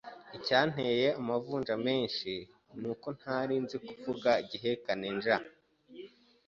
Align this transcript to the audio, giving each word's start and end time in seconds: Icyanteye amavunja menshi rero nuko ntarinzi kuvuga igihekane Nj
Icyanteye 0.37 1.05
amavunja 1.19 1.73
menshi 1.85 2.31
rero 2.39 2.75
nuko 2.79 3.07
ntarinzi 3.17 3.75
kuvuga 3.87 4.29
igihekane 4.43 5.07
Nj 5.17 5.25